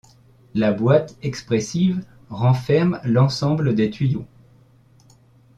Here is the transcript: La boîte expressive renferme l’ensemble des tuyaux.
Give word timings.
La 0.55 0.71
boîte 0.73 1.15
expressive 1.21 2.03
renferme 2.31 2.99
l’ensemble 3.03 3.75
des 3.75 3.91
tuyaux. 3.91 4.25